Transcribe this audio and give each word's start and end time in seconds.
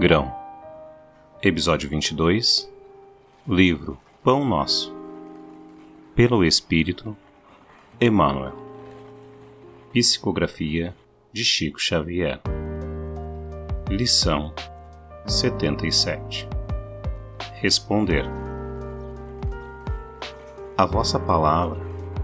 Grão, 0.00 0.34
Episódio 1.42 1.86
22 1.86 2.66
Livro 3.46 3.98
Pão 4.24 4.42
Nosso. 4.42 4.90
Pelo 6.14 6.42
Espírito 6.42 7.14
Emmanuel. 8.00 8.54
Psicografia 9.92 10.94
de 11.30 11.44
Chico 11.44 11.78
Xavier. 11.78 12.40
Lição 13.90 14.54
77 15.26 16.48
Responder. 17.60 18.24
A 20.74 20.86
vossa 20.86 21.20
palavra 21.20 21.78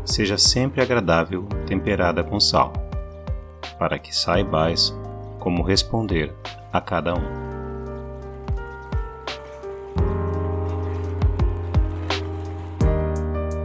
seja 0.07 0.39
sempre 0.39 0.81
agradável 0.81 1.45
temperada 1.67 2.25
com 2.25 2.41
sal, 2.41 2.73
para 3.79 3.99
que 3.99 4.17
saibais 4.17 4.97
como 5.39 5.63
responder 5.63 6.33
a 6.73 6.81
cada 6.81 7.15
um. 7.15 7.48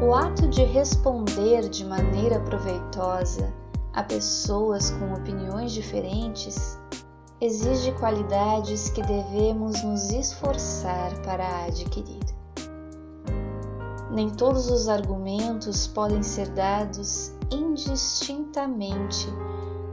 O 0.06 0.14
ato 0.14 0.50
de 0.50 0.66
responder 0.66 1.70
de 1.70 1.86
maneira 1.86 2.38
proveitosa 2.42 3.54
a 3.94 4.04
pessoas 4.04 4.92
com 4.92 5.14
opiniões 5.14 5.72
diferentes 5.72 6.78
exige 7.40 7.94
qualidades 7.94 8.90
que 8.90 9.02
devemos 9.02 9.82
nos 9.82 10.12
esforçar 10.12 11.18
para 11.22 11.64
adquirir. 11.68 12.20
Nem 14.12 14.30
todos 14.30 14.70
os 14.70 14.90
argumentos 14.90 15.88
podem 15.88 16.22
ser 16.22 16.50
dados 16.50 17.32
indistintamente 17.50 19.30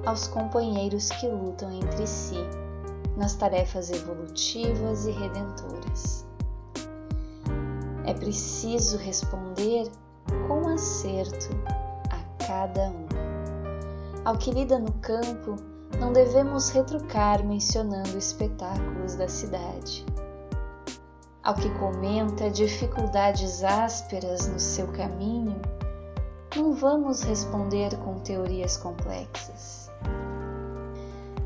aos 0.04 0.26
companheiros 0.26 1.08
que 1.08 1.28
lutam 1.28 1.70
entre 1.70 2.04
si 2.04 2.40
nas 3.16 3.34
tarefas 3.34 3.92
evolutivas 3.92 5.06
e 5.06 5.12
redentoras. 5.12 6.19
É 8.10 8.14
preciso 8.14 8.96
responder 8.96 9.88
com 10.48 10.66
acerto 10.66 11.50
a 12.10 12.44
cada 12.44 12.90
um. 12.90 13.06
Ao 14.24 14.36
que 14.36 14.50
lida 14.50 14.80
no 14.80 14.90
campo, 14.94 15.54
não 15.96 16.12
devemos 16.12 16.70
retrucar 16.70 17.46
mencionando 17.46 18.18
espetáculos 18.18 19.14
da 19.14 19.28
cidade. 19.28 20.04
Ao 21.44 21.54
que 21.54 21.70
comenta 21.78 22.50
dificuldades 22.50 23.62
ásperas 23.62 24.48
no 24.48 24.58
seu 24.58 24.88
caminho, 24.88 25.62
não 26.56 26.72
vamos 26.72 27.22
responder 27.22 27.96
com 27.98 28.18
teorias 28.18 28.76
complexas. 28.76 29.88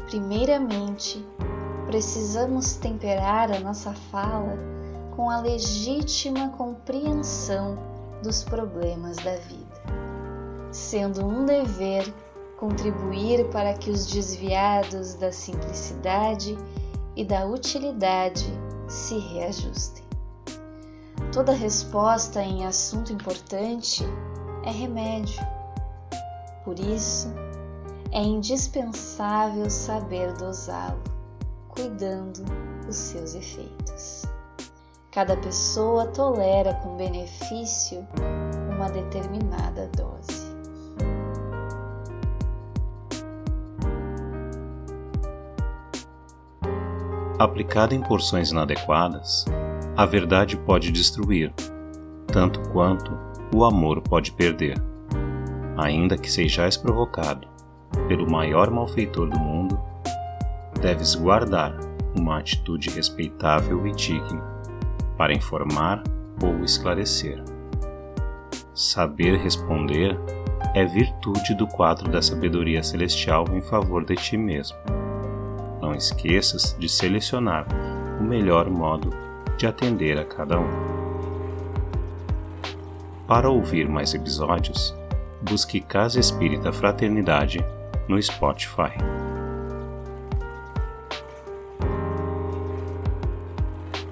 Primeiramente, 0.07 1.23
precisamos 1.89 2.73
temperar 2.77 3.53
a 3.53 3.61
nossa 3.61 3.93
fala 4.11 4.57
com 5.17 5.31
a 5.31 5.41
legítima 5.41 6.49
compreensão 6.51 7.79
dos 8.23 8.43
problemas 8.43 9.17
da 9.19 9.37
vida, 9.37 9.83
sendo 10.73 11.25
um 11.25 11.45
dever 11.45 12.13
contribuir 12.59 13.49
para 13.51 13.75
que 13.75 13.91
os 13.91 14.07
desviados 14.07 15.15
da 15.15 15.31
simplicidade 15.31 16.57
e 17.15 17.25
da 17.25 17.47
utilidade 17.47 18.47
se 18.89 19.19
reajustem. 19.19 20.05
Toda 21.33 21.53
resposta 21.53 22.43
em 22.43 22.65
assunto 22.67 23.13
importante 23.13 24.05
é 24.65 24.71
remédio. 24.71 25.45
Por 26.65 26.79
isso, 26.79 27.29
é 28.11 28.23
indispensável 28.23 29.69
saber 29.69 30.33
dosá-lo, 30.35 31.03
cuidando 31.69 32.45
os 32.89 32.97
seus 32.97 33.35
efeitos. 33.35 34.34
Cada 35.15 35.37
pessoa 35.37 36.09
tolera 36.09 36.75
com 36.75 36.97
benefício 36.97 38.05
uma 38.75 38.91
determinada 38.91 39.89
dose. 39.97 40.53
Aplicada 47.39 47.95
em 47.95 48.01
porções 48.01 48.51
inadequadas, 48.51 49.45
a 49.97 50.05
verdade 50.05 50.57
pode 50.57 50.91
destruir, 50.91 51.55
tanto 52.27 52.61
quanto 52.71 53.17
o 53.55 53.65
amor 53.65 54.01
pode 54.01 54.33
perder. 54.33 54.83
Ainda 55.77 56.19
que 56.19 56.29
sejais 56.29 56.77
provocado 56.77 57.47
pelo 58.09 58.29
maior 58.29 58.69
malfeitor 58.69 59.31
do 59.31 59.39
mundo, 59.39 59.81
deves 60.81 61.15
guardar 61.15 61.73
uma 62.17 62.41
atitude 62.41 62.91
respeitável 62.91 63.87
e 63.87 63.93
digna 63.93 64.54
para 65.17 65.33
informar 65.33 66.03
ou 66.43 66.65
esclarecer. 66.65 67.43
Saber 68.75 69.39
responder 69.39 70.19
é 70.75 70.85
virtude 70.85 71.55
do 71.55 71.67
quadro 71.67 72.11
da 72.11 72.21
sabedoria 72.21 72.83
celestial 72.83 73.45
em 73.53 73.61
favor 73.61 74.05
de 74.05 74.17
ti 74.17 74.37
mesmo. 74.37 74.77
Não 75.81 75.95
esqueças 75.95 76.77
de 76.79 76.89
selecionar 76.89 77.67
o 78.21 78.25
melhor 78.25 78.69
modo 78.69 79.11
de 79.57 79.67
atender 79.67 80.19
a 80.19 80.25
cada 80.25 80.59
um. 80.59 80.69
Para 83.27 83.49
ouvir 83.49 83.89
mais 83.89 84.13
episódios, 84.13 84.95
busque 85.43 85.81
Casa 85.81 86.19
Espírita 86.19 86.73
Fraternidade 86.73 87.65
no 88.09 88.21
Spotify. 88.21 88.93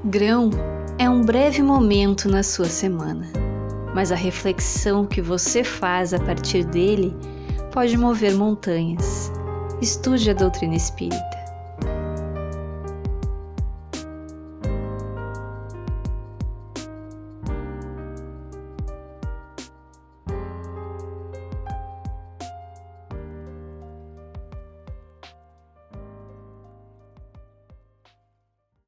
Grão 0.05 0.51
é 0.99 1.09
um 1.09 1.23
breve 1.23 1.63
momento 1.63 2.29
na 2.29 2.43
sua 2.43 2.67
semana, 2.67 3.27
mas 3.95 4.13
a 4.13 4.17
reflexão 4.17 5.07
que 5.07 5.21
você 5.21 5.65
faz 5.65 6.13
a 6.15 6.21
partir 6.21 6.65
dele 6.65 7.17
pode 7.73 7.97
mover 7.97 8.35
montanhas. 8.35 9.33
Estude 9.81 10.31
a 10.31 10.35
doutrina 10.35 10.75
espírita. 10.75 11.42